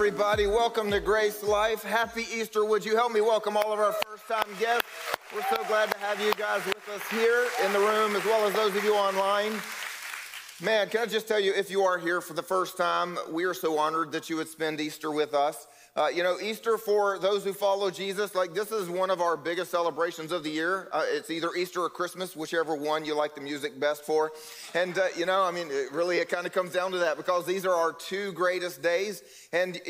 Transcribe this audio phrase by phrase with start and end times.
[0.00, 1.82] everybody, welcome to Grace Life.
[1.82, 2.64] Happy Easter.
[2.64, 4.88] Would you help me welcome all of our first time guests?
[5.34, 8.48] We're so glad to have you guys with us here in the room as well
[8.48, 9.52] as those of you online.
[10.62, 13.44] Man, can I just tell you, if you are here for the first time, we
[13.44, 15.66] are so honored that you would spend Easter with us.
[15.96, 19.36] Uh, you know, Easter for those who follow Jesus, like this is one of our
[19.36, 20.88] biggest celebrations of the year.
[20.92, 24.30] Uh, it's either Easter or Christmas, whichever one you like the music best for.
[24.74, 27.16] And, uh, you know, I mean, it really, it kind of comes down to that
[27.16, 29.22] because these are our two greatest days.
[29.52, 29.80] And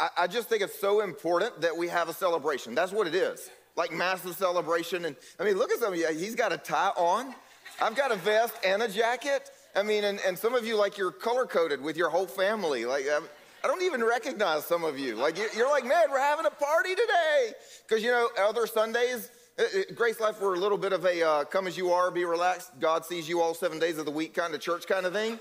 [0.00, 2.74] I, I just think it's so important that we have a celebration.
[2.74, 5.04] That's what it is like massive celebration.
[5.04, 6.08] And I mean, look at some of you.
[6.08, 7.34] He's got a tie on.
[7.80, 9.50] I've got a vest and a jacket.
[9.74, 12.84] I mean, and, and some of you, like, you're color coded with your whole family.
[12.84, 13.24] Like, um,
[13.64, 15.14] I don't even recognize some of you.
[15.14, 17.52] Like, you're like, man, we're having a party today.
[17.88, 21.26] Because, you know, other Sundays, uh, uh, Grace Life, we're a little bit of a
[21.26, 24.10] uh, come as you are, be relaxed, God sees you all seven days of the
[24.10, 25.38] week kind of church kind of thing.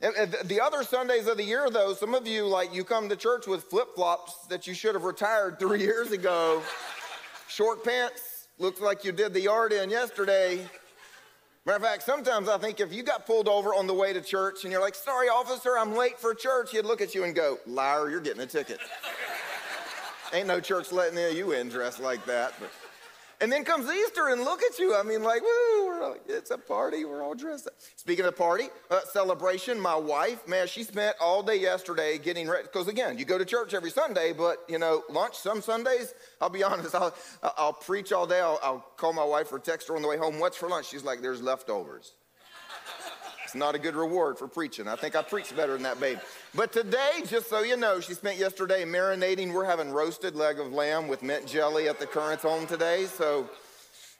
[0.00, 3.46] the other Sundays of the year, though, some of you, like, you come to church
[3.46, 6.62] with flip flops that you should have retired three years ago,
[7.46, 10.66] short pants, looks like you did the yard in yesterday.
[11.64, 14.20] Matter of fact, sometimes I think if you got pulled over on the way to
[14.20, 17.36] church and you're like, sorry, officer, I'm late for church, he'd look at you and
[17.36, 18.80] go, liar, you're getting a ticket.
[20.32, 22.54] Ain't no church letting you in dressed like that.
[22.58, 22.72] But
[23.42, 24.94] and then comes Easter, and look at you.
[24.94, 27.04] I mean, like, woo, it's a party.
[27.04, 27.74] We're all dressed up.
[27.96, 32.62] Speaking of party, uh, celebration, my wife, man, she spent all day yesterday getting ready.
[32.62, 36.50] Because again, you go to church every Sunday, but, you know, lunch some Sundays, I'll
[36.50, 38.40] be honest, I'll, I'll preach all day.
[38.40, 40.88] I'll, I'll call my wife or text her on the way home, what's for lunch?
[40.88, 42.12] She's like, there's leftovers.
[43.54, 44.88] Not a good reward for preaching.
[44.88, 46.18] I think I preach better than that, babe.
[46.54, 49.52] But today, just so you know, she spent yesterday marinating.
[49.52, 53.06] We're having roasted leg of lamb with mint jelly at the Currence home today.
[53.06, 53.48] So,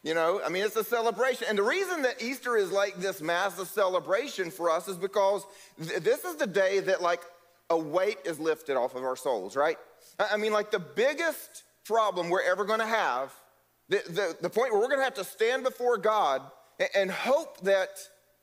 [0.03, 1.47] you know, I mean, it's a celebration.
[1.49, 5.45] And the reason that Easter is like this massive celebration for us is because
[5.83, 7.21] th- this is the day that, like,
[7.71, 9.79] a weight is lifted off of our souls, right?
[10.19, 13.33] I mean, like, the biggest problem we're ever gonna have,
[13.89, 16.43] the, the, the point where we're gonna have to stand before God
[16.79, 17.89] and, and hope that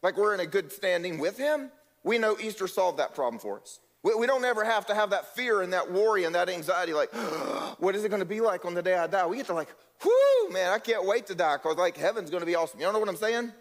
[0.02, 1.72] like we're in a good standing with Him,
[2.04, 3.80] we know Easter solved that problem for us.
[4.04, 6.94] We, we don't ever have to have that fear and that worry and that anxiety,
[6.94, 7.14] like,
[7.80, 9.26] what is it gonna be like on the day I die?
[9.26, 9.70] We get to like,
[10.04, 12.80] whoo, man, I can't wait to die because like heaven's gonna be awesome.
[12.80, 13.52] You don't know what I'm saying?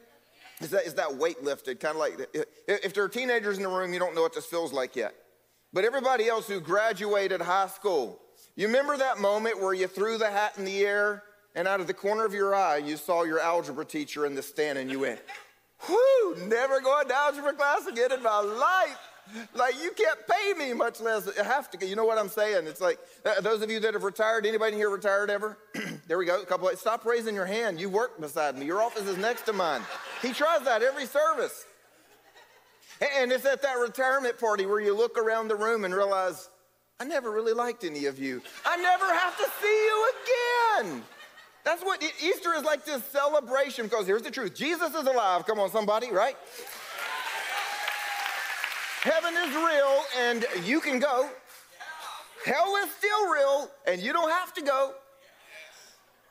[0.61, 1.79] Is that, is that weight lifted?
[1.79, 2.19] Kind of like,
[2.67, 5.15] if there are teenagers in the room, you don't know what this feels like yet.
[5.73, 8.21] But everybody else who graduated high school,
[8.57, 11.23] you remember that moment where you threw the hat in the air
[11.55, 14.43] and out of the corner of your eye, you saw your algebra teacher in the
[14.43, 15.21] stand and you went,
[15.87, 18.99] whoo, never going to algebra class again in my life.
[19.55, 21.87] Like you can't pay me, much less have to.
[21.87, 22.67] You know what I'm saying?
[22.67, 24.47] It's like uh, those of you that have retired.
[24.47, 25.59] Anybody here retired ever?
[26.07, 26.41] there we go.
[26.41, 26.71] A couple.
[26.77, 27.79] Stop raising your hand.
[27.79, 28.65] You work beside me.
[28.65, 29.83] Your office is next to mine.
[30.23, 31.67] He tries that every service.
[33.21, 36.49] And it's at that retirement party where you look around the room and realize,
[36.99, 38.43] I never really liked any of you.
[38.67, 40.13] I never have to see you
[40.83, 41.05] again.
[41.69, 45.45] That's what Easter is like this celebration because here's the truth Jesus is alive.
[45.45, 46.35] Come on, somebody, right?
[49.03, 51.29] Heaven is real and you can go.
[52.47, 54.95] Hell is still real and you don't have to go.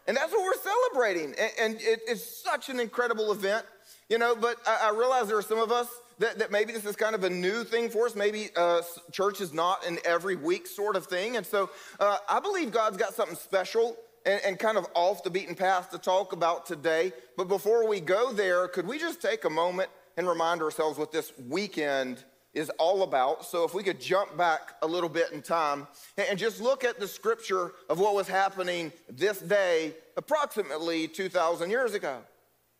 [0.07, 1.35] And that's what we're celebrating.
[1.61, 3.63] And, it's such an incredible event,
[4.09, 4.35] you know.
[4.35, 5.87] But I, realize there are some of us
[6.17, 8.15] that, that, maybe this is kind of a new thing for us.
[8.15, 8.81] Maybe uh,
[9.11, 11.37] church is not an every week sort of thing.
[11.37, 11.69] And so
[11.99, 15.89] uh, I believe God's got something special and, and kind of off the beaten path
[15.91, 17.13] to talk about today.
[17.37, 21.11] But before we go there, could we just take a moment and remind ourselves what
[21.11, 22.23] this weekend
[22.53, 23.45] is all about.
[23.45, 26.99] So, if we could jump back a little bit in time and just look at
[26.99, 32.17] the scripture of what was happening this day, approximately 2,000 years ago.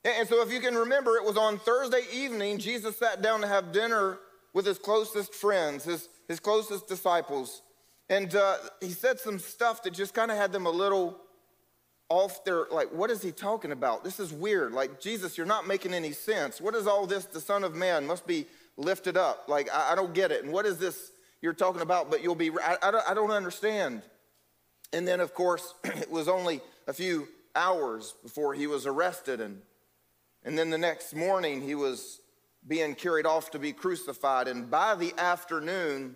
[0.03, 3.47] And so, if you can remember, it was on Thursday evening, Jesus sat down to
[3.47, 4.17] have dinner
[4.53, 7.61] with his closest friends, his, his closest disciples.
[8.09, 11.19] And uh, he said some stuff that just kind of had them a little
[12.09, 14.03] off their, like, what is he talking about?
[14.03, 14.71] This is weird.
[14.71, 16.61] Like, Jesus, you're not making any sense.
[16.61, 17.25] What is all this?
[17.25, 18.45] The Son of Man must be
[18.77, 19.45] lifted up.
[19.47, 20.43] Like, I, I don't get it.
[20.43, 21.11] And what is this
[21.41, 22.09] you're talking about?
[22.09, 24.03] But you'll be, I, I, don't, I don't understand.
[24.93, 29.41] And then, of course, it was only a few hours before he was arrested.
[29.41, 29.61] And,
[30.43, 32.21] and then the next morning, he was
[32.65, 34.47] being carried off to be crucified.
[34.47, 36.15] And by the afternoon,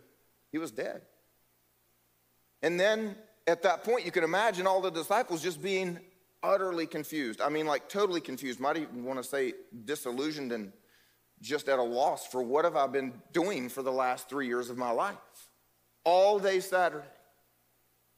[0.51, 1.01] he was dead.
[2.61, 3.15] And then
[3.47, 5.99] at that point, you can imagine all the disciples just being
[6.43, 7.41] utterly confused.
[7.41, 8.59] I mean, like totally confused.
[8.59, 9.53] Might even want to say
[9.85, 10.71] disillusioned and
[11.41, 14.69] just at a loss for what have I been doing for the last three years
[14.69, 15.17] of my life?
[16.03, 17.05] All day Saturday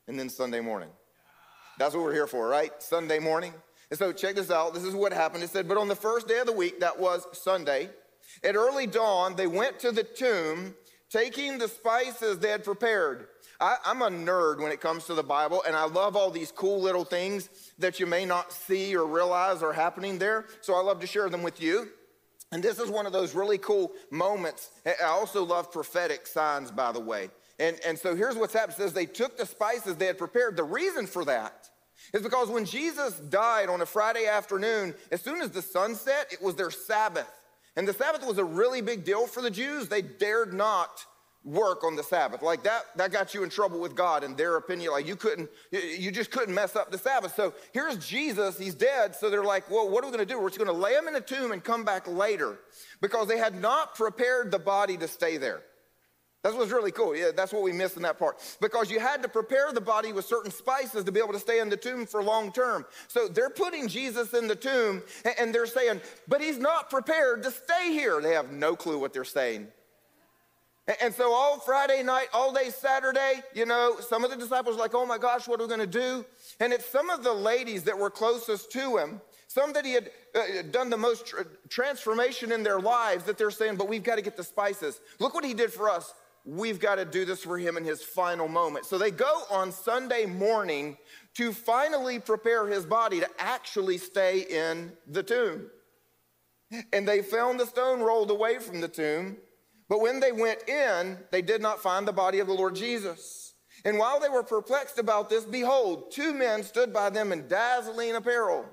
[0.08, 0.90] and then Sunday morning.
[1.80, 2.72] That's what we're here for, right?
[2.82, 3.54] Sunday morning.
[3.90, 4.74] And so check this out.
[4.74, 5.44] This is what happened.
[5.44, 7.90] It said, But on the first day of the week, that was Sunday,
[8.44, 10.76] at early dawn, they went to the tomb
[11.10, 13.28] taking the spices they had prepared.
[13.64, 16.52] I, am a nerd when it comes to the Bible, and I love all these
[16.52, 17.50] cool little things
[17.80, 20.48] that you may not see or realize are happening there.
[20.60, 21.88] So I love to share them with you.
[22.52, 24.72] And this is one of those really cool moments.
[24.86, 27.30] I also love prophetic signs, by the way.
[27.58, 28.74] And, and so here's what's happened.
[28.74, 30.58] It says they took the spices they had prepared.
[30.58, 31.70] The reason for that
[32.14, 36.34] is because when Jesus died on a Friday afternoon, as soon as the sun set,
[36.34, 37.32] it was their Sabbath.
[37.78, 39.88] And the Sabbath was a really big deal for the Jews.
[39.88, 41.06] They dared not
[41.44, 42.42] work on the Sabbath.
[42.42, 44.92] Like that, that got you in trouble with God in their opinion.
[44.92, 47.36] Like you couldn't, you just couldn't mess up the Sabbath.
[47.36, 49.16] So here's Jesus, he's dead.
[49.16, 50.40] So they're like, well, what are we gonna do?
[50.40, 52.60] We're just gonna lay him in a tomb and come back later
[53.02, 55.62] because they had not prepared the body to stay there.
[56.44, 57.16] That's what's really cool.
[57.16, 58.38] Yeah, that's what we missed in that part.
[58.60, 61.62] Because you had to prepare the body with certain spices to be able to stay
[61.62, 62.86] in the tomb for long term.
[63.08, 65.04] So they're putting Jesus in the tomb
[65.40, 68.20] and they're saying, but he's not prepared to stay here.
[68.22, 69.68] They have no clue what they're saying.
[71.02, 74.94] And so all Friday night, all day Saturday, you know, some of the disciples like,
[74.94, 76.26] oh my gosh, what are we going to do?
[76.60, 80.12] And it's some of the ladies that were closest to him, some that he had
[80.36, 80.42] uh,
[80.72, 84.22] done the most tr- transformation in their lives, that they're saying, but we've got to
[84.22, 85.00] get the spices.
[85.20, 86.14] Look what he did for us.
[86.46, 88.86] We've got to do this for him in his final moment.
[88.86, 90.98] So they go on Sunday morning
[91.36, 95.68] to finally prepare his body to actually stay in the tomb.
[96.92, 99.38] And they found the stone rolled away from the tomb.
[99.94, 103.54] But when they went in, they did not find the body of the Lord Jesus.
[103.86, 108.16] And while they were perplexed about this, behold, two men stood by them in dazzling
[108.16, 108.66] apparel.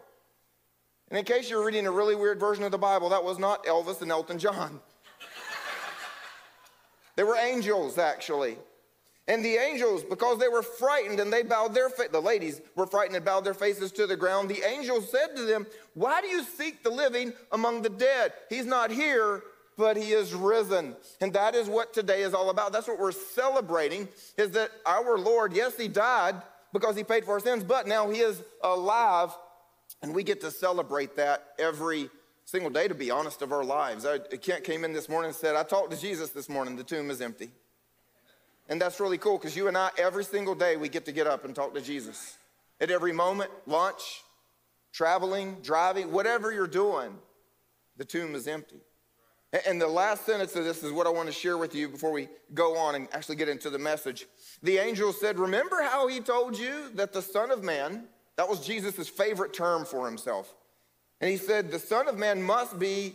[1.10, 3.66] And in case you're reading a really weird version of the Bible, that was not
[3.66, 4.80] Elvis and Elton John.
[7.16, 8.56] they were angels, actually.
[9.28, 12.86] And the angels, because they were frightened and they bowed their face, the ladies were
[12.86, 14.48] frightened and bowed their faces to the ground.
[14.48, 18.32] The angels said to them, Why do you seek the living among the dead?
[18.48, 19.42] He's not here,
[19.80, 20.94] but he is risen.
[21.22, 22.70] And that is what today is all about.
[22.70, 26.36] That's what we're celebrating is that our Lord, yes, he died
[26.72, 29.30] because he paid for our sins, but now he is alive.
[30.02, 32.10] And we get to celebrate that every
[32.44, 34.04] single day, to be honest, of our lives.
[34.04, 37.10] I, came in this morning and said, I talked to Jesus this morning, the tomb
[37.10, 37.50] is empty.
[38.68, 41.26] And that's really cool because you and I, every single day, we get to get
[41.26, 42.36] up and talk to Jesus.
[42.80, 44.22] At every moment, lunch,
[44.92, 47.12] traveling, driving, whatever you're doing,
[47.96, 48.80] the tomb is empty.
[49.66, 52.12] And the last sentence of this is what I want to share with you before
[52.12, 54.26] we go on and actually get into the message.
[54.62, 58.04] The angel said, Remember how he told you that the Son of Man,
[58.36, 60.54] that was Jesus' favorite term for himself.
[61.20, 63.14] And he said, The Son of Man must be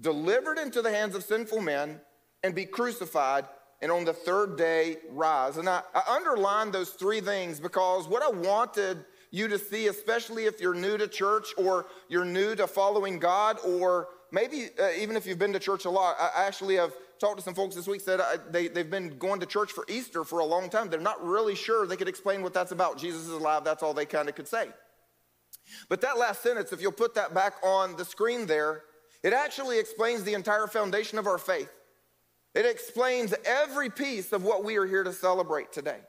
[0.00, 2.00] delivered into the hands of sinful men
[2.42, 3.44] and be crucified,
[3.80, 5.58] and on the third day rise.
[5.58, 10.46] And I, I underlined those three things because what I wanted you to see, especially
[10.46, 15.14] if you're new to church or you're new to following God or maybe uh, even
[15.14, 17.86] if you've been to church a lot, I actually have talked to some folks this
[17.86, 20.90] week I, they, they've been going to church for Easter for a long time.
[20.90, 22.98] They're not really sure they could explain what that's about.
[22.98, 24.68] Jesus is alive, that's all they kind of could say.
[25.88, 28.82] But that last sentence, if you'll put that back on the screen there,
[29.22, 31.70] it actually explains the entire foundation of our faith.
[32.54, 36.00] It explains every piece of what we are here to celebrate today.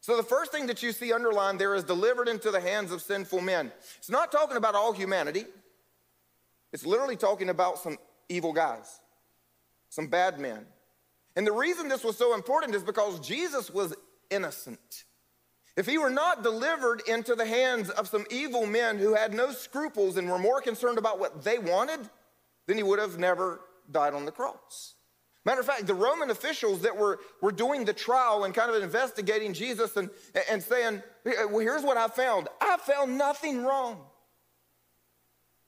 [0.00, 3.02] So, the first thing that you see underlined there is delivered into the hands of
[3.02, 3.70] sinful men.
[3.98, 5.44] It's not talking about all humanity,
[6.72, 7.98] it's literally talking about some
[8.28, 9.00] evil guys,
[9.88, 10.66] some bad men.
[11.36, 13.94] And the reason this was so important is because Jesus was
[14.30, 15.04] innocent.
[15.76, 19.52] If he were not delivered into the hands of some evil men who had no
[19.52, 22.00] scruples and were more concerned about what they wanted,
[22.66, 23.60] then he would have never
[23.90, 24.94] died on the cross.
[25.44, 28.80] Matter of fact, the Roman officials that were, were doing the trial and kind of
[28.80, 30.08] investigating Jesus and,
[30.48, 32.48] and saying, well, here's what I found.
[32.60, 34.04] I found nothing wrong.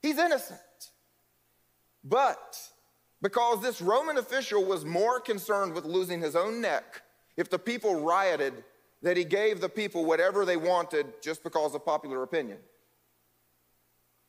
[0.01, 0.61] He's innocent.
[2.05, 2.61] But
[3.23, 7.03] because this Roman official was more concerned with losing his own neck
[7.37, 8.53] if the people rioted,
[9.03, 12.59] that he gave the people whatever they wanted just because of popular opinion.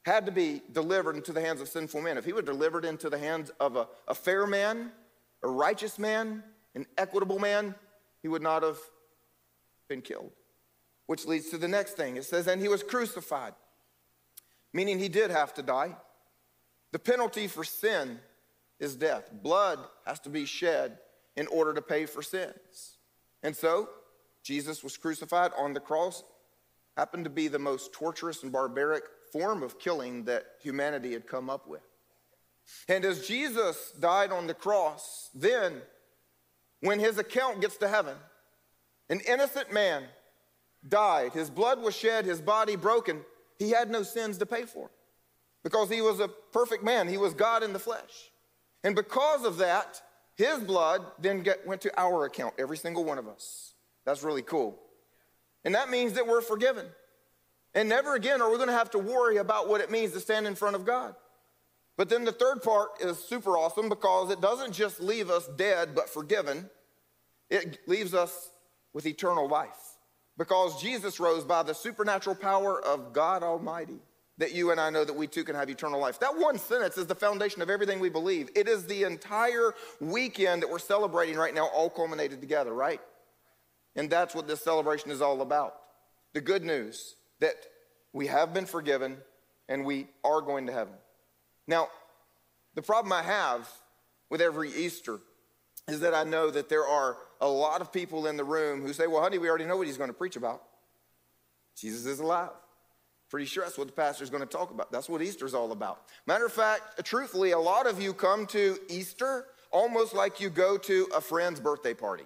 [0.04, 2.18] Had to be delivered into the hands of sinful men.
[2.18, 4.92] If he were delivered into the hands of a, a fair man,
[5.44, 6.44] a righteous man,
[6.76, 7.74] an equitable man,
[8.22, 8.78] he would not have
[9.88, 10.32] been killed.
[11.06, 12.18] Which leads to the next thing.
[12.18, 13.54] It says, and he was crucified,
[14.74, 15.96] meaning he did have to die.
[16.96, 18.22] The penalty for sin
[18.80, 19.30] is death.
[19.44, 20.98] Blood has to be shed
[21.36, 23.00] in order to pay for sins.
[23.44, 23.90] And so,
[24.44, 26.24] Jesus was crucified on the cross,
[26.96, 31.50] happened to be the most torturous and barbaric form of killing that humanity had come
[31.50, 31.84] up with.
[32.88, 35.82] And as Jesus died on the cross, then
[36.80, 38.16] when his account gets to heaven,
[39.10, 40.06] an innocent man
[40.88, 43.26] died, his blood was shed, his body broken,
[43.60, 44.90] he had no sins to pay for
[45.66, 47.08] because he was a perfect man.
[47.08, 48.32] He was God in the flesh.
[48.84, 50.00] And because of that,
[50.36, 53.74] His blood then get, went to our account, every single one of us.
[54.06, 54.80] That's really cool.
[55.66, 56.86] And that means that we're forgiven.
[57.74, 60.20] And never again are we going to have to worry about what it means to
[60.20, 61.16] stand in front of God.
[61.98, 65.96] But then the third part is super awesome because it doesn't just leave us dead
[65.96, 66.70] but forgiven,
[67.50, 68.52] it leaves us
[68.94, 69.98] with eternal life.
[70.38, 74.00] Because Jesus rose by the supernatural power of God Almighty
[74.38, 76.20] that you and I know that we too can have eternal life.
[76.20, 78.50] That one sentence is the foundation of everything we believe.
[78.56, 83.00] It is the entire weekend that we're celebrating right now, all culminated together, right?
[83.96, 85.76] And that's what this celebration is all about.
[86.34, 87.56] The good news that
[88.12, 89.18] we have been forgiven
[89.70, 90.94] and we are going to heaven.
[91.68, 91.88] Now,
[92.76, 93.70] the problem I have
[94.30, 95.20] with every Easter
[95.88, 98.92] is that I know that there are a lot of people in the room who
[98.92, 100.62] say, Well, honey, we already know what he's going to preach about.
[101.78, 102.50] Jesus is alive.
[103.36, 104.94] Pretty sure that's what the pastor is going to talk about.
[104.94, 106.04] That's what Easter's all about.
[106.26, 110.78] Matter of fact, truthfully, a lot of you come to Easter almost like you go
[110.78, 112.24] to a friend's birthday party.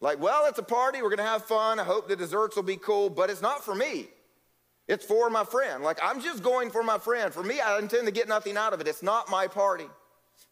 [0.00, 1.78] Like, well, it's a party, we're going to have fun.
[1.78, 4.06] I hope the desserts will be cool, but it's not for me.
[4.86, 5.84] It's for my friend.
[5.84, 7.30] Like, I'm just going for my friend.
[7.30, 8.88] For me, I intend to get nothing out of it.
[8.88, 9.84] It's not my party.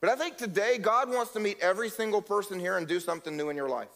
[0.03, 3.35] But I think today, God wants to meet every single person here and do something
[3.35, 3.89] new in your life.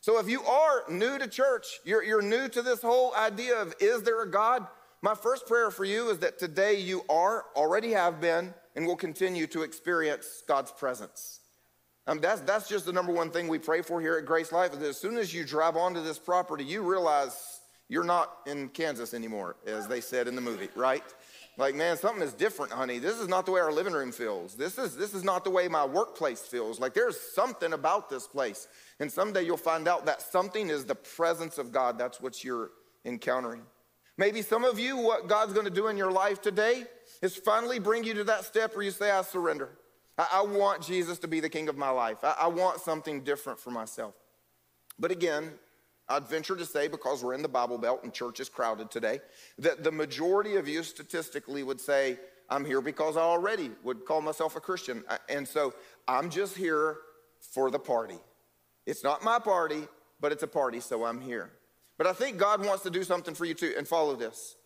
[0.00, 3.74] So if you are new to church, you're, you're new to this whole idea of
[3.80, 4.64] is there a God?
[5.00, 8.96] My first prayer for you is that today you are, already have been, and will
[8.96, 11.40] continue to experience God's presence.
[12.08, 14.72] Um, that's, that's just the number one thing we pray for here at Grace Life
[14.72, 18.68] is that as soon as you drive onto this property, you realize you're not in
[18.70, 21.04] Kansas anymore, as they said in the movie, right?
[21.58, 22.98] Like, man, something is different, honey.
[22.98, 24.54] This is not the way our living room feels.
[24.54, 26.80] This is, this is not the way my workplace feels.
[26.80, 28.68] Like, there's something about this place.
[29.00, 31.98] And someday you'll find out that something is the presence of God.
[31.98, 32.70] That's what you're
[33.04, 33.62] encountering.
[34.18, 36.84] Maybe some of you, what God's going to do in your life today
[37.22, 39.70] is finally bring you to that step where you say, I surrender.
[40.18, 42.18] I, I want Jesus to be the king of my life.
[42.24, 44.14] I, I want something different for myself.
[44.98, 45.52] But again,
[46.08, 49.20] I'd venture to say, because we're in the Bible Belt and church is crowded today,
[49.58, 52.18] that the majority of you statistically would say,
[52.50, 55.04] I'm here because I already would call myself a Christian.
[55.28, 55.74] And so
[56.08, 56.96] I'm just here
[57.52, 58.18] for the party.
[58.84, 59.86] It's not my party,
[60.18, 61.52] but it's a party, so I'm here.
[61.98, 64.56] But I think God wants to do something for you too, and follow this.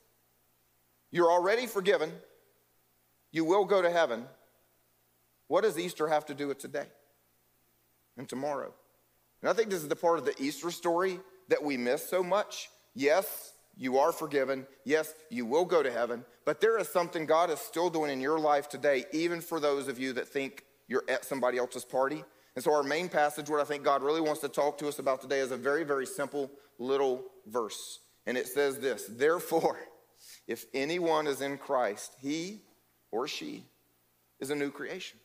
[1.11, 2.13] You're already forgiven,
[3.33, 4.27] you will go to heaven.
[5.49, 6.87] What does Easter have to do with today
[8.17, 8.73] and tomorrow?
[9.41, 12.23] And I think this is the part of the Easter story that we miss so
[12.23, 12.71] much.
[12.95, 14.67] Yes, you are forgiven.
[14.85, 16.25] Yes, you will go to heaven.
[16.45, 19.89] But there is something God is still doing in your life today, even for those
[19.89, 22.25] of you that think you're at somebody else's party.
[22.55, 24.99] And so, our main passage, what I think God really wants to talk to us
[24.99, 28.01] about today, is a very, very simple little verse.
[28.27, 29.79] And it says this Therefore,
[30.47, 32.61] if anyone is in Christ, he
[33.11, 33.65] or she
[34.41, 35.19] is a new creation.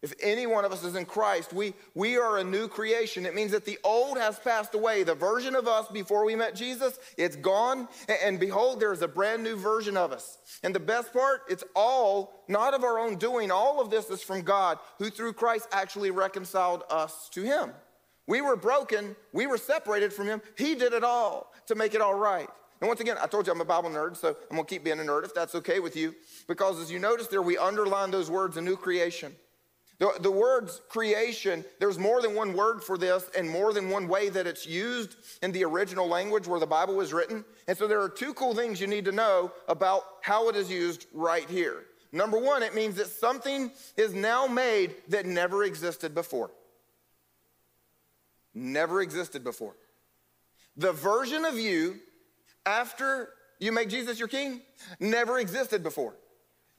[0.00, 3.26] If any one of us is in Christ, we, we are a new creation.
[3.26, 5.02] It means that the old has passed away.
[5.02, 7.88] The version of us before we met Jesus, it's gone.
[8.08, 10.38] And, and behold, there's a brand new version of us.
[10.62, 13.50] And the best part, it's all not of our own doing.
[13.50, 17.72] All of this is from God, who through Christ actually reconciled us to Him.
[18.28, 20.42] We were broken, we were separated from Him.
[20.56, 22.48] He did it all to make it all right.
[22.80, 25.00] And once again, I told you I'm a Bible nerd, so I'm gonna keep being
[25.00, 26.14] a nerd if that's okay with you.
[26.46, 29.34] Because as you notice there, we underline those words, a new creation.
[29.98, 34.06] The, the words creation, there's more than one word for this and more than one
[34.06, 37.44] way that it's used in the original language where the Bible was written.
[37.66, 40.70] And so there are two cool things you need to know about how it is
[40.70, 41.84] used right here.
[42.12, 46.50] Number one, it means that something is now made that never existed before.
[48.54, 49.74] Never existed before.
[50.76, 51.96] The version of you
[52.64, 54.62] after you make Jesus your king
[55.00, 56.14] never existed before.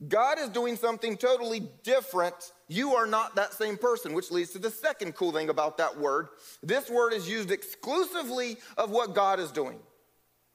[0.08, 2.54] God is doing something totally different.
[2.68, 5.98] You are not that same person, which leads to the second cool thing about that
[5.98, 6.30] word.
[6.64, 9.80] This word is used exclusively of what God is doing.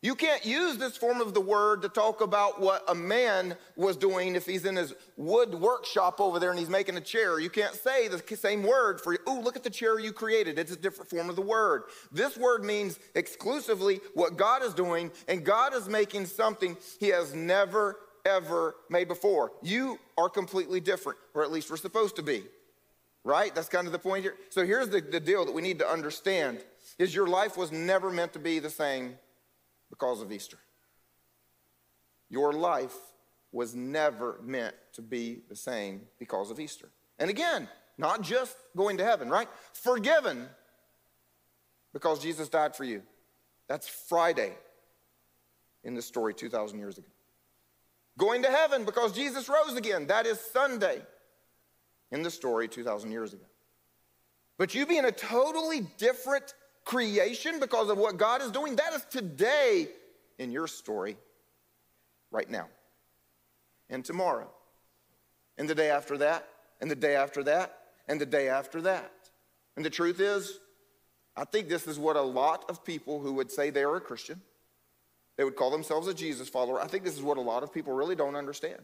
[0.01, 3.97] You can't use this form of the word to talk about what a man was
[3.97, 7.41] doing if he's in his wood workshop over there and he's making a chair.
[7.41, 10.59] You can't say the same word for, oh, look at the chair you created.
[10.59, 11.85] It's a different form of the word.
[12.13, 17.35] This word means exclusively what God is doing, and God is making something he has
[17.35, 19.53] never ever made before.
[19.63, 22.43] You are completely different, or at least we're supposed to be.
[23.25, 23.55] Right?
[23.55, 24.35] That's kind of the point here.
[24.51, 26.63] So here's the, the deal that we need to understand
[26.99, 29.17] is your life was never meant to be the same
[29.89, 30.59] because of Easter.
[32.29, 32.97] Your life
[33.51, 36.89] was never meant to be the same because of Easter.
[37.19, 39.49] And again, not just going to heaven, right?
[39.73, 40.49] Forgiven
[41.93, 43.03] because Jesus died for you.
[43.69, 44.53] That's Friday
[45.85, 47.07] in the story 2,000 years ago.
[48.19, 50.07] Going to heaven because Jesus rose again.
[50.07, 51.03] That is Sunday
[52.13, 53.45] in the story 2,000 years ago.
[54.57, 56.55] But you being a totally different
[56.85, 59.89] creation because of what God is doing, that is today
[60.39, 61.17] in your story,
[62.31, 62.69] right now,
[63.91, 64.49] and tomorrow,
[65.59, 66.49] and the day after that,
[66.81, 69.13] and the day after that, and the day after that.
[69.77, 70.61] And the truth is,
[71.37, 74.01] I think this is what a lot of people who would say they are a
[74.01, 74.41] Christian,
[75.37, 76.81] they would call themselves a Jesus follower.
[76.81, 78.81] I think this is what a lot of people really don't understand.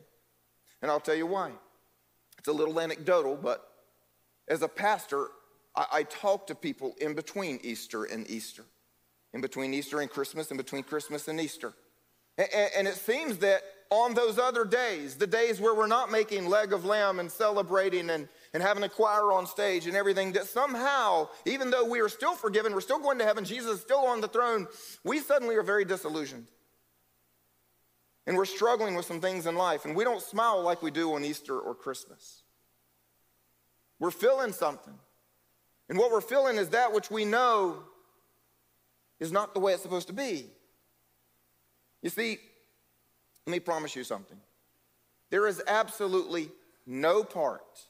[0.83, 1.53] And I'll tell you why.
[2.39, 3.67] It's a little anecdotal, but
[4.49, 5.29] as a pastor,
[5.77, 8.65] I, I talk to people in between Easter and Easter,
[9.33, 11.75] in between Easter and Christmas, in between Christmas and Easter.
[12.39, 16.49] And, and it seems that on those other days, the days where we're not making
[16.49, 20.47] leg of lamb and celebrating and, and having a choir on stage and everything, that
[20.47, 24.01] somehow, even though we are still forgiven, we're still going to heaven, Jesus is still
[24.01, 24.67] on the throne,
[25.05, 26.49] we suddenly are very disillusioned.
[28.27, 31.15] And we're struggling with some things in life, and we don't smile like we do
[31.15, 32.43] on Easter or Christmas.
[33.99, 34.95] We're feeling something.
[35.89, 37.83] And what we're feeling is that which we know
[39.19, 40.47] is not the way it's supposed to be.
[42.03, 42.39] You see,
[43.47, 44.39] let me promise you something.
[45.31, 46.51] There is absolutely
[46.87, 47.87] no part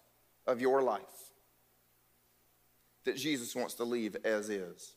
[0.47, 1.03] of your life
[3.05, 4.93] that Jesus wants to leave as is.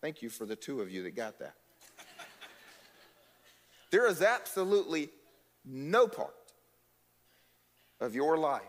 [0.00, 1.54] Thank you for the two of you that got that.
[3.90, 5.10] there is absolutely
[5.64, 6.34] no part
[8.00, 8.62] of your life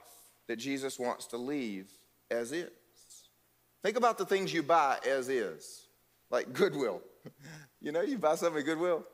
[0.48, 1.89] that Jesus wants to leave
[2.29, 2.70] as is.
[3.84, 5.88] Think about the things you buy as is,
[6.29, 7.01] like Goodwill.
[7.81, 9.05] you know, you buy something at Goodwill,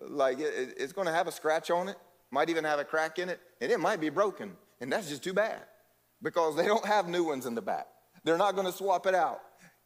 [0.00, 1.96] like it, it's going to have a scratch on it,
[2.30, 4.52] might even have a crack in it, and it might be broken.
[4.80, 5.62] And that's just too bad
[6.22, 7.86] because they don't have new ones in the back.
[8.24, 9.40] They're not going to swap it out.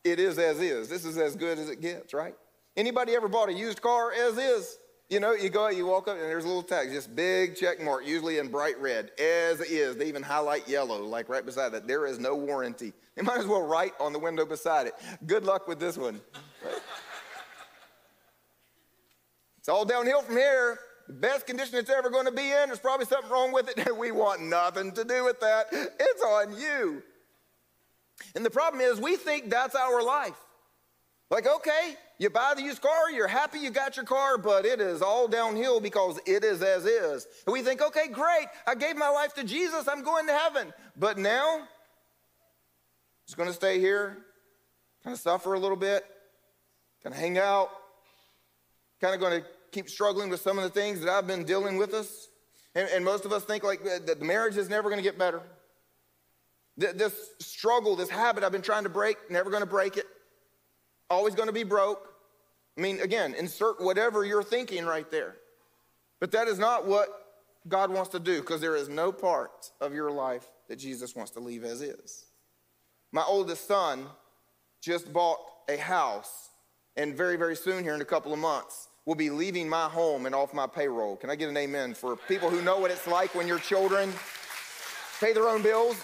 [0.04, 0.88] It is as is.
[0.88, 2.34] This is as good as it gets, right?
[2.76, 4.78] Anybody ever bought a used car as is?
[5.08, 7.54] You know, you go, out, you walk up, and there's a little tag, just big
[7.54, 9.96] check mark, usually in bright red, as is.
[9.96, 11.86] They even highlight yellow, like right beside that.
[11.86, 12.94] There is no warranty.
[13.14, 14.94] They might as well write on the window beside it.
[15.26, 16.20] Good luck with this one.
[19.58, 20.76] It's all downhill from here.
[21.20, 23.88] Best condition it's ever going to be in, there's probably something wrong with it.
[24.02, 25.66] We want nothing to do with that.
[25.70, 27.02] It's on you.
[28.34, 30.38] And the problem is, we think that's our life.
[31.30, 34.80] Like, okay, you buy the used car, you're happy you got your car, but it
[34.80, 37.26] is all downhill because it is as is.
[37.46, 40.72] And we think, okay, great, I gave my life to Jesus, I'm going to heaven.
[40.96, 41.66] But now,
[43.26, 44.18] just going to stay here,
[45.04, 46.04] kind of suffer a little bit,
[47.02, 47.70] kind of hang out,
[49.00, 51.76] kind of going to keep struggling with some of the things that I've been dealing
[51.76, 52.28] with us.
[52.74, 55.18] And, and most of us think like that the marriage is never going to get
[55.18, 55.42] better.
[56.76, 60.06] This struggle, this habit I've been trying to break, never going to break it.
[61.10, 62.08] Always going to be broke.
[62.78, 65.36] I mean, again, insert whatever you're thinking right there.
[66.20, 67.08] But that is not what
[67.68, 71.32] God wants to do because there is no part of your life that Jesus wants
[71.32, 72.24] to leave as is.
[73.12, 74.06] My oldest son
[74.80, 76.48] just bought a house,
[76.96, 80.26] and very, very soon, here in a couple of months, will be leaving my home
[80.26, 81.16] and off my payroll.
[81.16, 84.12] Can I get an amen for people who know what it's like when your children
[85.20, 85.96] pay their own bills?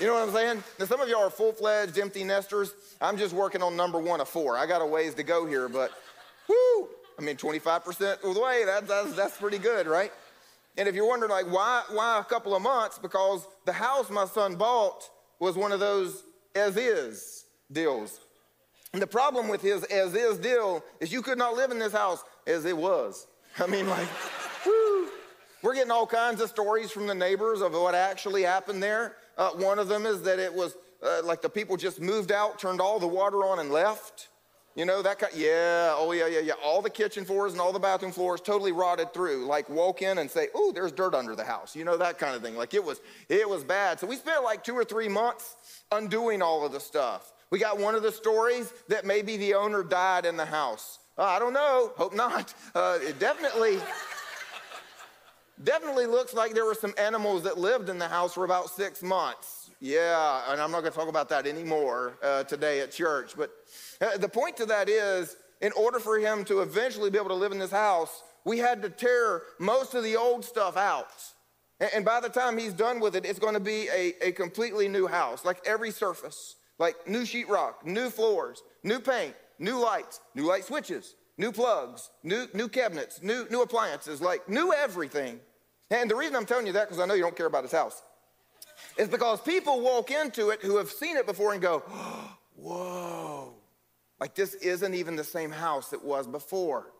[0.00, 0.62] You know what I'm saying?
[0.78, 2.72] Now, some of y'all are full fledged empty nesters.
[3.00, 4.56] I'm just working on number one of four.
[4.56, 5.90] I got a ways to go here, but
[6.48, 10.12] whoo, I mean, 25% of the way, that, that's, that's pretty good, right?
[10.76, 12.98] And if you're wondering, like, why, why a couple of months?
[12.98, 16.22] Because the house my son bought was one of those
[16.54, 18.20] as is deals.
[18.92, 21.92] And the problem with his as is deal is you could not live in this
[21.92, 23.26] house as it was.
[23.58, 24.08] I mean, like.
[25.60, 29.16] We're getting all kinds of stories from the neighbors of what actually happened there.
[29.36, 32.60] Uh, one of them is that it was uh, like the people just moved out,
[32.60, 34.28] turned all the water on, and left.
[34.76, 36.52] You know, that kind, yeah, oh yeah, yeah, yeah.
[36.64, 39.46] All the kitchen floors and all the bathroom floors totally rotted through.
[39.46, 41.74] Like walk in and say, oh, there's dirt under the house.
[41.74, 42.54] You know, that kind of thing.
[42.54, 43.98] Like it was, it was bad.
[43.98, 45.56] So we spent like two or three months
[45.90, 47.32] undoing all of the stuff.
[47.50, 51.00] We got one of the stories that maybe the owner died in the house.
[51.18, 51.92] Uh, I don't know.
[51.96, 52.54] Hope not.
[52.74, 53.78] Uh, it definitely,
[55.64, 59.02] definitely looks like there were some animals that lived in the house for about six
[59.02, 59.70] months.
[59.80, 63.32] Yeah, and I'm not going to talk about that anymore uh, today at church.
[63.36, 63.50] But
[64.00, 67.34] uh, the point to that is, in order for him to eventually be able to
[67.34, 71.10] live in this house, we had to tear most of the old stuff out.
[71.94, 74.88] And by the time he's done with it, it's going to be a, a completely
[74.88, 80.44] new house, like every surface, like new sheetrock, new floors, new paint, new lights, new
[80.44, 85.40] light switches, new plugs, new, new cabinets, new, new appliances, like new everything.
[85.90, 87.72] And the reason I'm telling you that, because I know you don't care about his
[87.72, 88.02] house,
[88.96, 91.78] is because people walk into it who have seen it before and go,
[92.56, 93.54] whoa,
[94.20, 96.92] like this isn't even the same house it was before.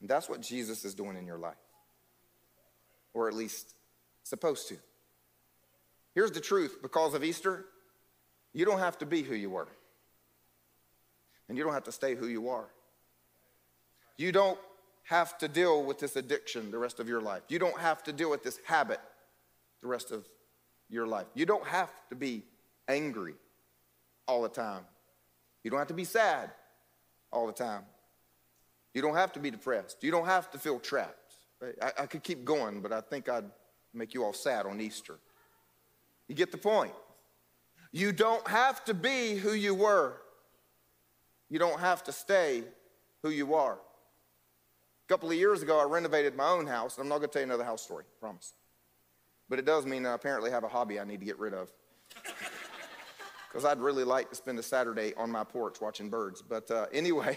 [0.00, 1.56] And that's what Jesus is doing in your life,
[3.14, 3.74] or at least
[4.22, 4.76] supposed to.
[6.14, 7.64] Here's the truth because of Easter,
[8.52, 9.68] you don't have to be who you were,
[11.48, 12.68] and you don't have to stay who you are.
[14.16, 14.58] You don't
[15.04, 17.42] have to deal with this addiction the rest of your life.
[17.48, 19.00] You don't have to deal with this habit
[19.80, 20.26] the rest of
[20.90, 21.26] your life.
[21.34, 22.42] You don't have to be
[22.88, 23.34] angry
[24.26, 24.82] all the time.
[25.62, 26.50] You don't have to be sad
[27.32, 27.82] all the time.
[28.94, 30.02] You don't have to be depressed.
[30.02, 31.36] You don't have to feel trapped.
[31.82, 33.44] I, I could keep going, but I think I'd
[33.94, 35.18] make you all sad on Easter.
[36.26, 36.92] You get the point.
[37.92, 40.16] You don't have to be who you were.
[41.48, 42.64] You don't have to stay
[43.22, 43.74] who you are.
[43.74, 46.96] A couple of years ago, I renovated my own house.
[46.96, 48.52] And I'm not going to tell you another house story, promise.
[49.48, 51.70] But it does mean I apparently have a hobby I need to get rid of.
[53.48, 56.42] Because I'd really like to spend a Saturday on my porch watching birds.
[56.42, 57.34] But uh, anyway,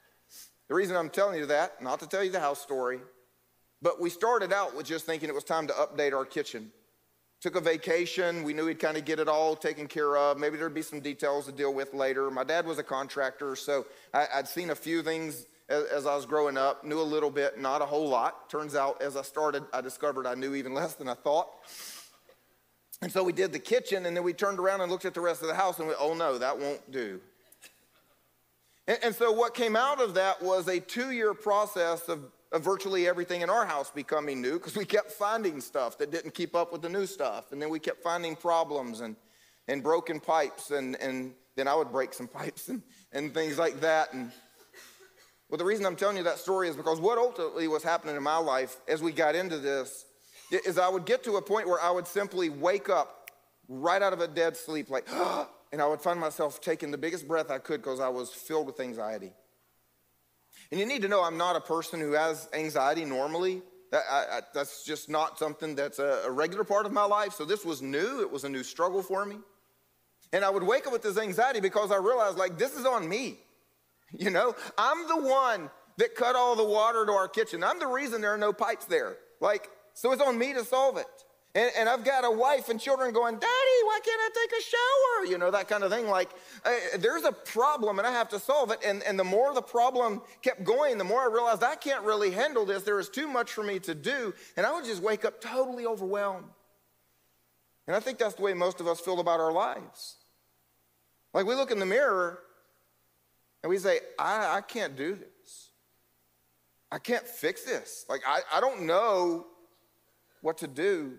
[0.68, 2.98] the reason I'm telling you that, not to tell you the house story,
[3.82, 6.72] but we started out with just thinking it was time to update our kitchen.
[7.44, 8.42] Took a vacation.
[8.42, 10.38] We knew he'd kind of get it all taken care of.
[10.38, 12.30] Maybe there'd be some details to deal with later.
[12.30, 16.16] My dad was a contractor, so I, would seen a few things as, as, I
[16.16, 18.48] was growing up, knew a little bit, not a whole lot.
[18.48, 21.50] Turns out, as I started, I discovered I knew even less than I thought.
[23.02, 25.20] And so we did the kitchen, and then we turned around and looked at the
[25.20, 27.20] rest of the house and went, oh no, that won't do.
[28.86, 32.20] And, and so what came out of that was a two year process of
[32.54, 36.34] of virtually everything in our house becoming new because we kept finding stuff that didn't
[36.34, 37.50] keep up with the new stuff.
[37.50, 39.16] And then we kept finding problems and,
[39.66, 42.80] and broken pipes, and, and then I would break some pipes and,
[43.12, 44.14] and things like that.
[44.14, 44.30] And
[45.50, 48.22] well, the reason I'm telling you that story is because what ultimately was happening in
[48.22, 50.06] my life as we got into this
[50.52, 53.32] is I would get to a point where I would simply wake up
[53.68, 55.08] right out of a dead sleep, like,
[55.72, 58.68] and I would find myself taking the biggest breath I could because I was filled
[58.68, 59.32] with anxiety.
[60.70, 63.62] And you need to know I'm not a person who has anxiety normally.
[63.90, 67.32] That, I, I, that's just not something that's a, a regular part of my life.
[67.32, 68.20] So this was new.
[68.20, 69.36] It was a new struggle for me.
[70.32, 73.08] And I would wake up with this anxiety because I realized, like, this is on
[73.08, 73.38] me.
[74.16, 77.64] You know, I'm the one that cut all the water to our kitchen.
[77.64, 79.16] I'm the reason there are no pipes there.
[79.40, 81.23] Like, so it's on me to solve it.
[81.56, 84.62] And, and, I've got a wife and children going, Daddy, why can't I take a
[84.62, 85.30] shower?
[85.30, 86.08] You know, that kind of thing.
[86.08, 86.30] Like,
[86.64, 88.80] uh, there's a problem and I have to solve it.
[88.84, 92.32] And, and the more the problem kept going, the more I realized I can't really
[92.32, 92.82] handle this.
[92.82, 94.34] There is too much for me to do.
[94.56, 96.46] And I would just wake up totally overwhelmed.
[97.86, 100.16] And I think that's the way most of us feel about our lives.
[101.32, 102.40] Like, we look in the mirror
[103.62, 105.70] and we say, I, I can't do this.
[106.90, 108.06] I can't fix this.
[108.08, 109.46] Like, I, I don't know
[110.40, 111.18] what to do.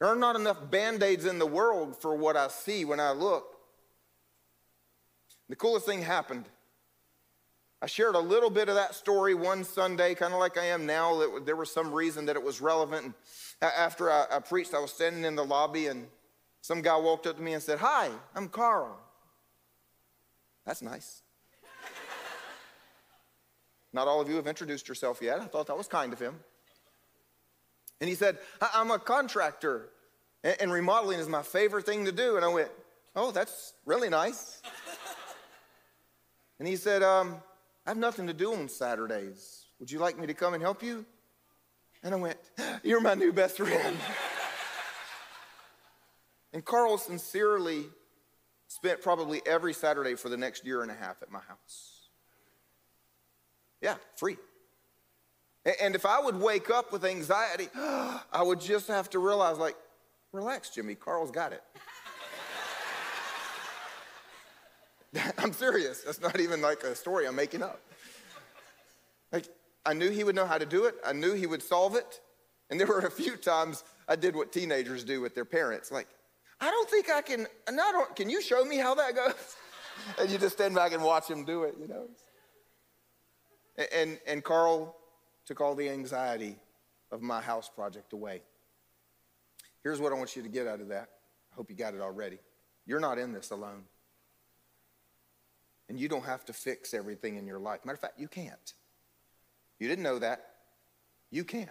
[0.00, 3.12] There are not enough band aids in the world for what I see when I
[3.12, 3.58] look.
[5.50, 6.46] The coolest thing happened.
[7.82, 10.86] I shared a little bit of that story one Sunday, kind of like I am
[10.86, 11.18] now.
[11.18, 13.04] That there was some reason that it was relevant.
[13.04, 13.14] And
[13.62, 16.06] after I, I preached, I was standing in the lobby, and
[16.62, 18.98] some guy walked up to me and said, Hi, I'm Carl.
[20.64, 21.22] That's nice.
[23.92, 25.40] Not all of you have introduced yourself yet.
[25.40, 26.38] I thought that was kind of him.
[28.00, 29.90] And he said, I'm a contractor,
[30.42, 32.36] and remodeling is my favorite thing to do.
[32.36, 32.70] And I went,
[33.14, 34.62] Oh, that's really nice.
[36.58, 37.42] and he said, um,
[37.84, 39.64] I have nothing to do on Saturdays.
[39.80, 41.04] Would you like me to come and help you?
[42.02, 42.38] And I went,
[42.82, 43.96] You're my new best friend.
[46.52, 47.84] and Carl sincerely
[48.68, 52.08] spent probably every Saturday for the next year and a half at my house.
[53.82, 54.36] Yeah, free.
[55.64, 59.76] And if I would wake up with anxiety, I would just have to realize, like,
[60.32, 61.62] relax, Jimmy, Carl's got it.
[65.38, 66.02] I'm serious.
[66.02, 67.80] That's not even like a story I'm making up.
[69.32, 69.46] Like,
[69.84, 72.20] I knew he would know how to do it, I knew he would solve it.
[72.70, 75.90] And there were a few times I did what teenagers do with their parents.
[75.90, 76.06] Like,
[76.60, 79.34] I don't think I can, and I can you show me how that goes?
[80.20, 82.06] and you just stand back and watch him do it, you know?
[83.76, 84.94] And, and, and Carl
[85.50, 86.54] took all the anxiety
[87.10, 88.40] of my house project away.
[89.82, 91.08] Here's what I want you to get out of that.
[91.50, 92.38] I hope you got it already.
[92.86, 93.82] You're not in this alone.
[95.88, 97.84] And you don't have to fix everything in your life.
[97.84, 98.74] Matter of fact, you can't.
[99.80, 100.50] You didn't know that.
[101.32, 101.68] You can't.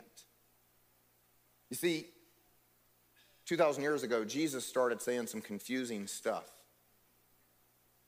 [1.69, 2.07] You see,
[3.45, 6.51] 2,000 years ago, Jesus started saying some confusing stuff.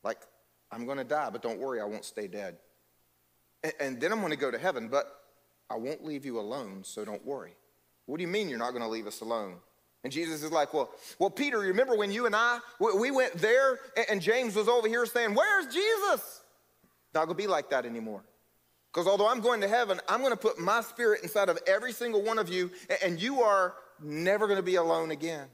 [0.03, 0.19] Like,
[0.69, 2.57] I'm going to die, but don't worry, I won't stay dead.
[3.79, 5.19] And then I'm going to go to heaven, but
[5.71, 7.55] I won't leave you alone, so don't worry.
[8.05, 9.55] What do you mean you're not going to leave us alone?
[10.03, 13.79] And Jesus is like, well, well, Peter, remember when you and I, we went there
[14.09, 16.41] and James was over here saying, where's Jesus?
[17.13, 18.23] Not going to be like that anymore.
[18.91, 21.93] Because although I'm going to heaven, I'm going to put my spirit inside of every
[21.93, 22.71] single one of you
[23.03, 25.47] and you are never going to be alone again.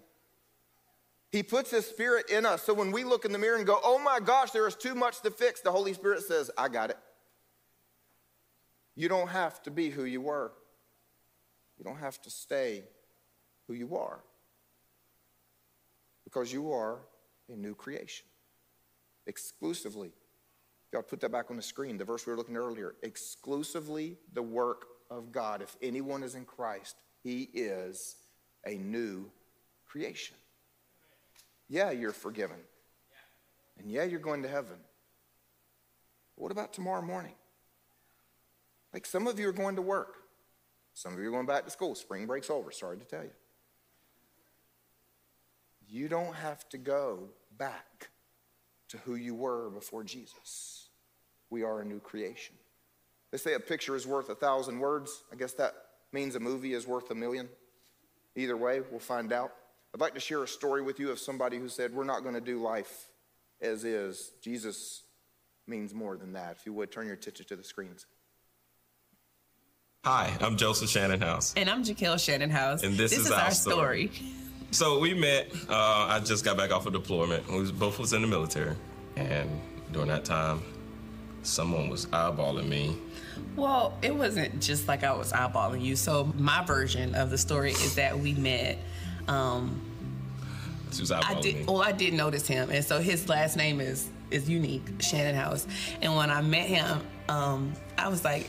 [1.31, 2.63] He puts His Spirit in us.
[2.63, 4.95] So when we look in the mirror and go, oh my gosh, there is too
[4.95, 6.97] much to fix, the Holy Spirit says, I got it.
[8.97, 10.51] You don't have to be who you were,
[11.77, 12.83] you don't have to stay
[13.67, 14.19] who you are
[16.23, 16.97] because you are
[17.47, 18.25] a new creation
[19.27, 20.11] exclusively.
[20.91, 22.95] Y'all put that back on the screen, the verse we were looking at earlier.
[23.03, 25.61] Exclusively the work of God.
[25.61, 28.15] If anyone is in Christ, he is
[28.65, 29.29] a new
[29.85, 30.35] creation.
[31.69, 32.57] Yeah, you're forgiven.
[33.77, 34.77] And yeah, you're going to heaven.
[36.35, 37.33] What about tomorrow morning?
[38.93, 40.15] Like some of you are going to work.
[40.93, 41.95] Some of you are going back to school.
[41.95, 43.31] Spring break's over, sorry to tell you.
[45.87, 48.09] You don't have to go back
[48.89, 50.89] to who you were before Jesus.
[51.49, 52.55] We are a new creation.
[53.31, 55.23] They say a picture is worth a thousand words.
[55.31, 55.73] I guess that
[56.11, 57.49] means a movie is worth a million.
[58.35, 59.53] Either way, we'll find out.
[59.93, 62.35] I'd like to share a story with you of somebody who said, We're not going
[62.35, 63.07] to do life
[63.61, 64.31] as is.
[64.41, 65.03] Jesus
[65.65, 66.57] means more than that.
[66.59, 68.05] If you would, turn your attention to the screens.
[70.07, 71.53] Hi, I'm Joseph Shannonhouse.
[71.57, 72.81] And I'm Jaquel Shannonhouse.
[72.81, 74.07] And this, this is, is, our, story.
[74.07, 74.31] story.
[74.71, 75.51] So we met.
[75.67, 77.45] Uh, I just got back off of deployment.
[77.51, 78.77] We was, both was in the military,
[79.17, 79.49] and
[79.91, 80.61] during that time,
[81.43, 82.95] someone was eyeballing me.
[83.57, 85.97] Well, it wasn't just like I was eyeballing you.
[85.97, 88.77] So my version of the story is that we met.
[89.27, 89.81] Um,
[90.93, 91.55] She was eyeballing I did.
[91.57, 91.65] me.
[91.67, 95.67] Well, I did notice him, and so his last name is is unique, Shannonhouse.
[96.01, 98.47] And when I met him, um, I was like.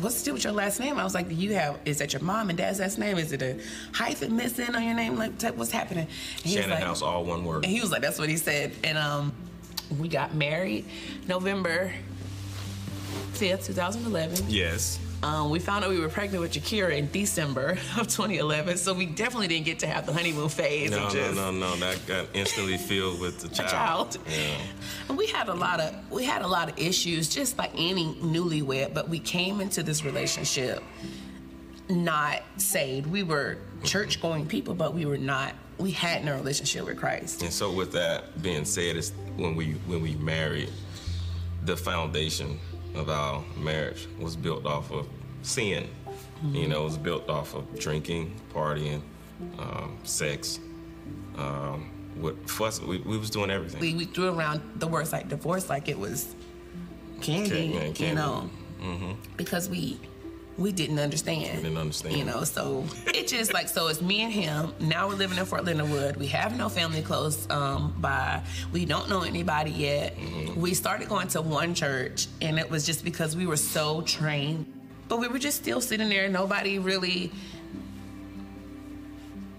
[0.00, 0.98] What's the deal with your last name?
[0.98, 3.18] I was like, do you have, is that your mom and dad's last name?
[3.18, 3.58] Is it a
[3.92, 5.16] hyphen missing on your name?
[5.16, 6.06] Like, what's happening?
[6.36, 7.64] And he Shannon like- House, all one word.
[7.64, 8.72] And he was like, that's what he said.
[8.82, 9.32] And um,
[9.98, 10.86] we got married
[11.28, 11.92] November
[13.34, 14.46] 5th, 2011.
[14.48, 14.98] Yes.
[15.22, 18.78] Um, we found out we were pregnant with Jakira in December of 2011.
[18.78, 21.76] So we definitely didn't get to have the honeymoon phase No, of no, no, no.
[21.76, 23.68] That got instantly filled with the child.
[24.12, 24.18] child.
[24.30, 24.56] Yeah.
[25.10, 28.14] And we had a lot of we had a lot of issues, just like any
[28.14, 28.94] newlywed.
[28.94, 30.82] But we came into this relationship
[31.90, 33.06] not saved.
[33.06, 35.54] We were church going people, but we were not.
[35.76, 37.42] We had no relationship with Christ.
[37.42, 40.70] And so, with that being said, it's when we when we married,
[41.64, 42.58] the foundation
[42.94, 45.06] of our marriage was built off of
[45.42, 45.88] sin.
[46.42, 49.02] You know, it was built off of drinking, partying,
[49.58, 50.58] um, sex.
[51.36, 53.80] Um, with fuss, we, we was doing everything.
[53.80, 56.34] we, we threw around the words like divorce like it was
[57.20, 58.04] candy, Candy, candy.
[58.06, 58.50] you know,
[59.36, 59.98] because we
[60.58, 61.58] we didn't understand.
[61.58, 62.16] We didn't understand.
[62.16, 64.74] You know, so it just like so it's me and him.
[64.80, 66.16] Now we're living in Fort Leonard Wood.
[66.16, 68.42] We have no family close um, by.
[68.72, 70.16] We don't know anybody yet.
[70.16, 70.60] Mm-hmm.
[70.60, 74.66] We started going to one church, and it was just because we were so trained.
[75.08, 76.28] But we were just still sitting there.
[76.28, 77.32] Nobody really.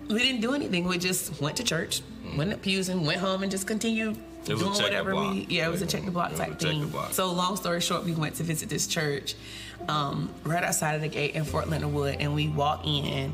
[0.07, 0.85] We didn't do anything.
[0.85, 2.01] We just went to church,
[2.35, 4.53] went to pews, and went home and just continued Mm-hmm.
[4.53, 5.45] It doing whatever we.
[5.49, 6.87] Yeah, it was a check the block It was a type thing.
[6.87, 7.13] block.
[7.13, 9.35] So long story short, we went to visit this church
[9.87, 13.33] um, right outside of the gate in Fort Leonard Wood, and we walk in,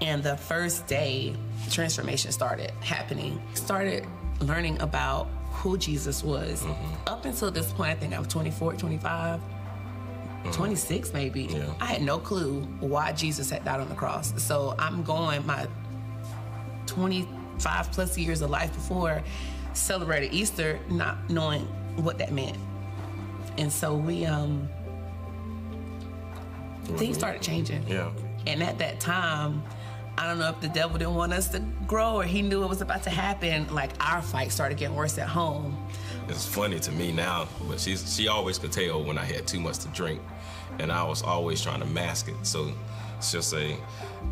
[0.00, 1.34] and the first day
[1.70, 3.40] transformation started happening.
[3.54, 4.06] Started
[4.40, 6.62] learning about who Jesus was.
[6.62, 6.94] Mm-hmm.
[7.06, 9.40] Up until this point, I think I was 24, 25.
[10.52, 11.56] 26 maybe Mm-hmm.
[11.58, 11.74] Yeah.
[11.82, 15.66] i had no clue why jesus had died on the cross so i'm going my
[16.86, 19.22] 25 plus years of life before
[19.74, 21.62] celebrated easter not knowing
[21.96, 22.56] what that meant
[23.58, 24.66] and so we um
[26.98, 28.10] things started changing Yeah.
[28.46, 29.62] and at that time
[30.18, 32.68] i don't know if the devil didn't want us to grow or he knew it
[32.68, 35.76] was about to happen like our fight started getting worse at home
[36.28, 39.58] It's funny to me now, but she's she always could tell when I had too
[39.58, 40.20] much to drink,
[40.78, 42.36] and I was always trying to mask it.
[42.42, 42.70] So
[43.20, 43.76] she'll say,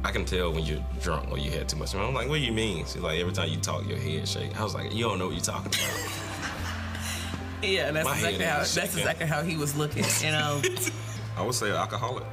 [0.05, 2.37] "I can tell when you're drunk or you had too much." And I'm like, "What
[2.39, 4.95] do you mean?" She's like, "Every time you talk, your head shake." I was like,
[4.95, 5.99] "You don't know what you're talking about."
[7.63, 8.99] yeah that's My exactly how that's shaking.
[9.01, 10.63] exactly how he was looking you know
[11.37, 12.25] I would say alcoholic,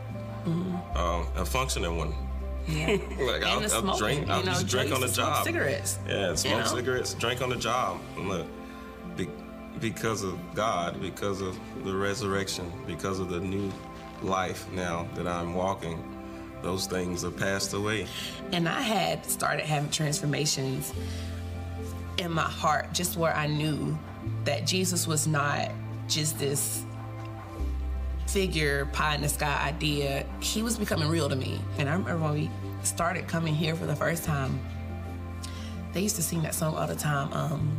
[0.96, 2.14] um, a functioning one.
[2.68, 2.88] yeah
[3.20, 5.44] Like I'll, I'll smoking, drink, I'll you know, just drink on the job.
[5.44, 6.66] cigarettes Yeah, smoke know?
[6.66, 8.00] cigarettes, drink on the job.
[8.18, 8.48] Look,
[9.16, 9.28] be,
[9.80, 13.72] because of God, because of the resurrection, because of the new
[14.22, 16.04] life now that I'm walking,
[16.62, 18.08] those things have passed away.
[18.52, 20.94] And I had started having transformations
[22.18, 23.98] in my heart, just where I knew
[24.46, 25.72] that Jesus was not
[26.08, 26.84] just this
[28.40, 30.26] figure, pie in the sky idea.
[30.42, 31.58] He was becoming real to me.
[31.78, 32.50] And I remember when we
[32.84, 34.60] started coming here for the first time,
[35.94, 37.32] they used to sing that song all the time.
[37.32, 37.72] Um,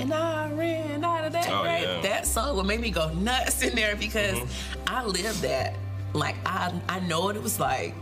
[0.00, 1.82] and I ran out of that, Oh, right?
[1.82, 2.00] yeah.
[2.00, 4.84] That song would make me go nuts in there because Mm-hmm.
[4.86, 5.74] I lived that.
[6.14, 7.92] Like I, I know what it was like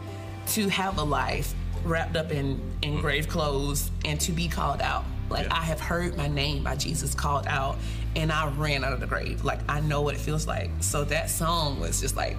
[0.51, 1.53] to have a life
[1.85, 5.57] wrapped up in, in grave clothes and to be called out Like Yeah.
[5.57, 7.77] I have heard my name by Jesus called out,
[8.17, 9.45] and I ran out of the grave.
[9.45, 10.71] Like I know what it feels like.
[10.81, 12.37] So that song was just like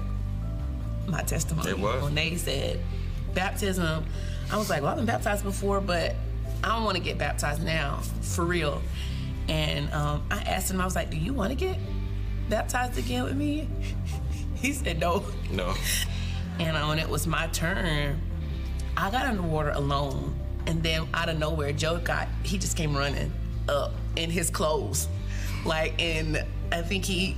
[1.07, 1.69] my testimony.
[1.69, 2.03] It was.
[2.03, 2.81] When they said
[3.33, 4.03] baptism,
[4.51, 6.15] I was like, well, I've been baptized before, but
[6.63, 8.81] I don't want to get baptized now, for real.
[9.47, 11.77] And um, I asked him, I was like, do you want to get
[12.49, 13.69] baptized again with me?
[14.55, 15.23] he said no.
[15.51, 15.73] No.
[16.59, 18.19] And uh, when it was my turn,
[18.97, 20.33] I got underwater alone.
[20.65, 23.31] And then out of nowhere, Joe got, he just came running
[23.69, 25.07] up in his clothes.
[25.65, 27.35] Like, and I think he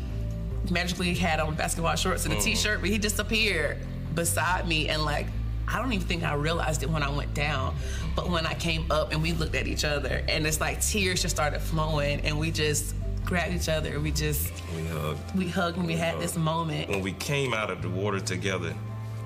[0.69, 2.45] magically had on basketball shorts and a mm-hmm.
[2.45, 3.77] t-shirt, but he disappeared
[4.13, 4.89] beside me.
[4.89, 5.27] And like,
[5.67, 7.75] I don't even think I realized it when I went down.
[8.15, 11.21] But when I came up and we looked at each other, and it's like tears
[11.21, 13.93] just started flowing, and we just grabbed each other.
[13.93, 15.35] And we just, We hugged.
[15.37, 16.89] we hugged and we had this moment.
[16.89, 18.73] When we came out of the water together,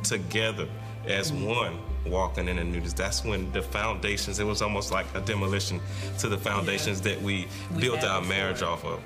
[0.04, 0.68] together
[1.08, 5.22] as one, walking in the newness, that's when the foundations, it was almost like a
[5.22, 5.80] demolition
[6.20, 8.36] to the foundations that we, We built our before.
[8.36, 9.00] marriage off of.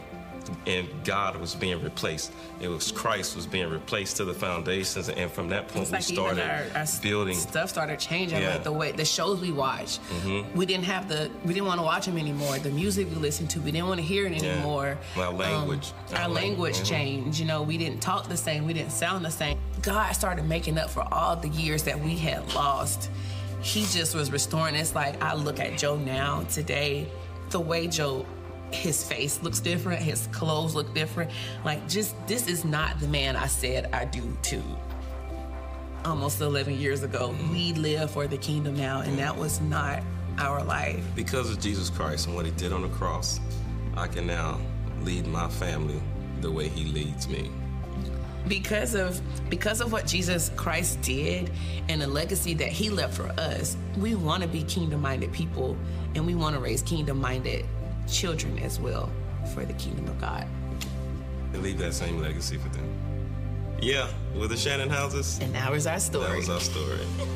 [0.66, 2.32] And God was being replaced.
[2.60, 6.16] It was Christ was being replaced to the foundations, and from that point It's we
[6.16, 7.36] started our, our building.
[7.36, 8.42] stuff started changing.
[8.42, 8.54] Yeah.
[8.54, 10.58] Like the way the shows we watch, Mm-hmm.
[10.58, 12.58] we didn't have the we didn't want to watch them anymore.
[12.60, 14.50] The music we listened to, we didn't want to hear it Yeah.
[14.54, 14.98] anymore.
[15.16, 15.92] Our language.
[16.10, 16.86] Um, our Our language language, mhm.
[16.86, 17.40] changed.
[17.40, 18.66] You know, we didn't talk the same.
[18.66, 19.58] We didn't sound the same.
[19.82, 23.10] God started making up for all the years that we had lost.
[23.62, 24.76] He just was restoring.
[24.76, 27.08] It's like I look at Joe now today,
[27.50, 28.26] the way Joe.
[28.72, 30.02] His face looks different.
[30.02, 31.32] His clothes look different.
[31.64, 34.62] Like, just this is not the man I said I do to
[36.08, 37.30] almost 11 years ago.
[37.30, 37.52] Mm.
[37.52, 39.18] We live for the kingdom now, and mm.
[39.18, 40.02] that was not
[40.38, 41.04] our life.
[41.16, 43.40] Because of Jesus Christ and what he did on the cross,
[43.96, 44.60] I can now
[45.02, 46.02] lead my family
[46.42, 47.52] the way he leads me.
[48.48, 51.52] Because of because of what Jesus Christ did
[51.90, 55.76] and the legacy that he left for us, we want to be kingdom-minded people
[56.16, 57.66] and we want to raise kingdom-minded
[58.08, 59.12] children as well
[59.54, 60.48] for the kingdom of God.
[61.54, 62.90] And leave that same legacy for them.
[63.82, 66.28] Yeah, with the Shannonhouses, And that was our story.
[66.28, 67.00] that was our story.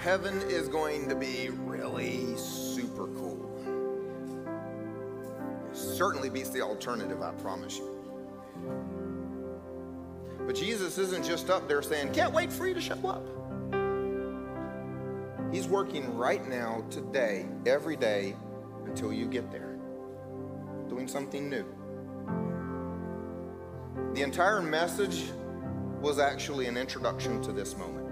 [0.00, 3.44] Heaven is going to be really super cool.
[5.72, 7.97] Certainly beats the alternative, I promise you.
[10.48, 13.22] But Jesus isn't just up there saying, Can't wait for you to show up.
[15.52, 18.34] He's working right now, today, every day,
[18.86, 19.78] until you get there,
[20.88, 21.66] doing something new.
[24.14, 25.24] The entire message
[26.00, 28.08] was actually an introduction to this moment.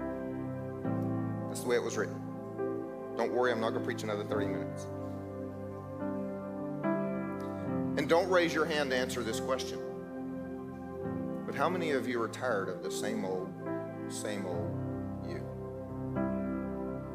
[1.47, 2.21] That's the way it was written.
[3.17, 4.85] Don't worry, I'm not going to preach another 30 minutes.
[7.97, 9.86] And don't raise your hand to answer this question.
[11.57, 13.51] How many of you are tired of the same old,
[14.09, 14.77] same old
[15.27, 15.41] you?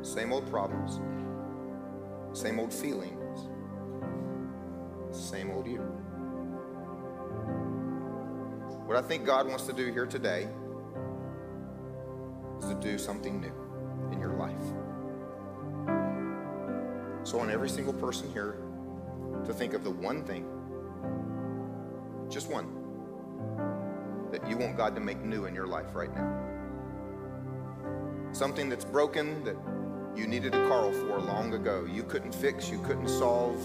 [0.02, 0.98] Same old problems,
[2.36, 3.48] same old feelings,
[5.12, 5.78] same old you.
[8.84, 10.48] What I think God wants to do here today
[12.58, 13.54] is to do something new
[14.10, 14.64] in your life.
[17.22, 18.56] So, I want every single person here
[19.46, 20.44] to think of the one thing,
[22.28, 22.81] just one,
[24.32, 26.38] that you want God to make new in your life right now.
[28.32, 29.56] Something that's broken that
[30.16, 31.86] you needed a Carl for long ago.
[31.90, 33.62] You couldn't fix, you couldn't solve.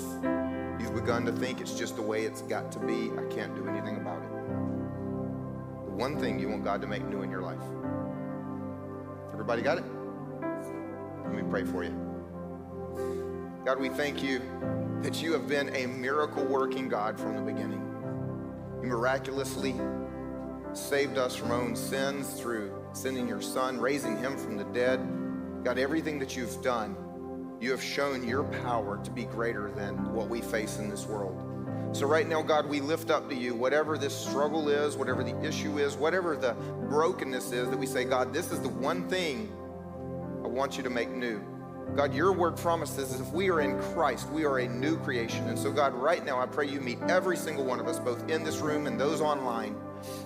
[0.80, 3.12] You've begun to think it's just the way it's got to be.
[3.18, 4.30] I can't do anything about it.
[5.86, 7.64] The one thing you want God to make new in your life.
[9.32, 9.86] Everybody got it?
[11.24, 11.94] Let me pray for you.
[13.66, 14.42] God, we thank you
[15.02, 17.82] that you have been a miracle working God from the beginning.
[18.82, 19.76] You miraculously
[20.74, 25.00] saved us from our own sins through sending your Son, raising him from the dead.
[25.64, 26.96] God, everything that you've done,
[27.60, 31.44] you have shown your power to be greater than what we face in this world.
[31.94, 35.40] So, right now, God, we lift up to you whatever this struggle is, whatever the
[35.44, 36.54] issue is, whatever the
[36.90, 39.52] brokenness is, that we say, God, this is the one thing
[40.44, 41.42] I want you to make new.
[41.96, 45.48] God, your word promises is if we are in Christ, we are a new creation.
[45.48, 48.30] And so, God, right now, I pray you meet every single one of us, both
[48.30, 49.76] in this room and those online.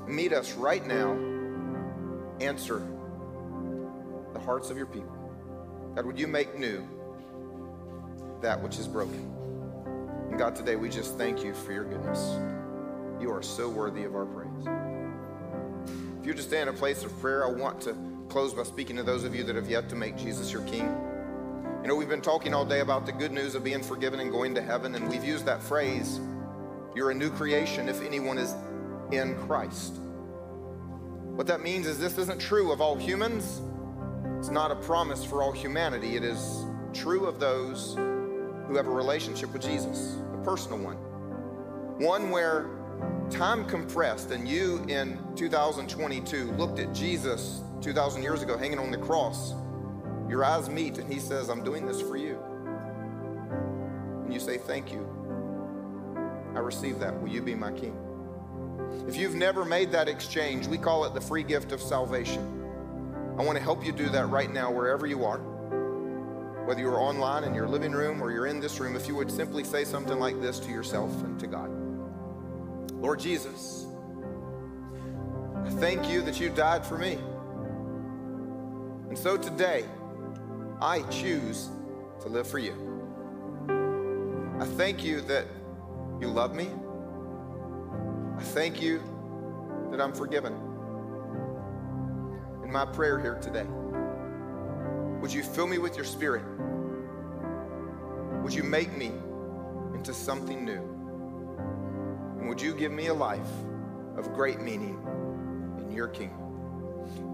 [0.07, 1.18] Meet us right now.
[2.41, 2.86] Answer
[4.34, 5.16] the hearts of your people.
[5.95, 6.86] God, would you make new
[8.41, 9.32] that which is broken?
[10.30, 12.38] And God, today we just thank you for your goodness.
[13.22, 14.68] You are so worthy of our praise.
[16.20, 17.95] If you're just in a place of prayer, I want to
[18.30, 21.11] close by speaking to those of you that have yet to make Jesus your King.
[21.82, 24.30] You know, we've been talking all day about the good news of being forgiven and
[24.30, 26.20] going to heaven, and we've used that phrase,
[26.94, 28.54] you're a new creation if anyone is
[29.12, 29.96] in Christ.
[31.36, 33.62] What that means is this isn't true of all humans.
[34.38, 36.16] It's not a promise for all humanity.
[36.16, 40.98] It is true of those who have a relationship with Jesus, a personal one.
[41.98, 42.70] One where
[43.32, 49.00] time compressed and you in 2022 looked at Jesus 2,000 years ago hanging on the
[49.00, 49.56] cross.
[50.32, 52.40] Your eyes meet and he says, I'm doing this for you.
[54.24, 55.06] And you say, Thank you.
[56.56, 57.22] I receive that.
[57.22, 57.98] Will you be my king?
[59.10, 62.64] If you've never made that exchange, we call it the free gift of salvation.
[63.38, 65.40] I want to help you do that right now, wherever you are.
[66.66, 69.30] Whether you're online in your living room or you're in this room, if you would
[69.30, 71.70] simply say something like this to yourself and to God
[73.02, 73.86] Lord Jesus,
[75.66, 77.18] I thank you that you died for me.
[79.10, 79.86] And so today,
[80.82, 81.70] I choose
[82.22, 82.74] to live for you.
[84.60, 85.46] I thank you that
[86.20, 86.70] you love me.
[88.36, 89.00] I thank you
[89.92, 90.54] that I'm forgiven.
[92.64, 93.68] In my prayer here today,
[95.22, 96.44] would you fill me with your spirit?
[98.42, 99.12] Would you make me
[99.94, 100.82] into something new?
[102.40, 103.52] And would you give me a life
[104.18, 105.00] of great meaning
[105.78, 106.40] in your kingdom?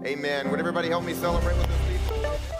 [0.04, 0.50] Amen.
[0.50, 2.57] Would everybody help me celebrate with people?